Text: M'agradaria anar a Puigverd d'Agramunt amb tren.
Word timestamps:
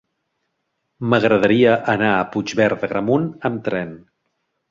M'agradaria 1.13 1.75
anar 1.93 2.09
a 2.15 2.25
Puigverd 2.35 2.81
d'Agramunt 2.85 3.27
amb 3.51 3.61
tren. 3.69 3.93